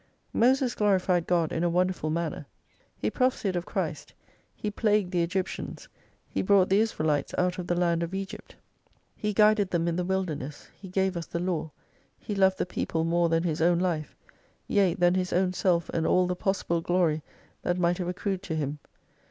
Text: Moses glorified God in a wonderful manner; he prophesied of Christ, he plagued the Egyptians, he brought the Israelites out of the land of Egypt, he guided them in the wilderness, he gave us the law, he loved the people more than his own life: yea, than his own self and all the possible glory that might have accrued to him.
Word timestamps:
Moses 0.33 0.73
glorified 0.73 1.27
God 1.27 1.51
in 1.53 1.63
a 1.63 1.69
wonderful 1.69 2.09
manner; 2.09 2.47
he 2.97 3.11
prophesied 3.11 3.55
of 3.55 3.67
Christ, 3.67 4.15
he 4.55 4.71
plagued 4.71 5.11
the 5.11 5.21
Egyptians, 5.21 5.87
he 6.27 6.41
brought 6.41 6.69
the 6.69 6.79
Israelites 6.79 7.35
out 7.37 7.59
of 7.59 7.67
the 7.67 7.75
land 7.75 8.01
of 8.01 8.15
Egypt, 8.15 8.55
he 9.15 9.31
guided 9.31 9.69
them 9.69 9.87
in 9.87 9.97
the 9.97 10.03
wilderness, 10.03 10.69
he 10.75 10.89
gave 10.89 11.15
us 11.15 11.27
the 11.27 11.37
law, 11.37 11.69
he 12.17 12.33
loved 12.33 12.57
the 12.57 12.65
people 12.65 13.03
more 13.03 13.29
than 13.29 13.43
his 13.43 13.61
own 13.61 13.77
life: 13.77 14.15
yea, 14.67 14.95
than 14.95 15.13
his 15.13 15.31
own 15.31 15.53
self 15.53 15.87
and 15.89 16.07
all 16.07 16.25
the 16.25 16.35
possible 16.35 16.81
glory 16.81 17.21
that 17.61 17.77
might 17.77 17.99
have 17.99 18.07
accrued 18.07 18.41
to 18.41 18.55
him. 18.55 18.79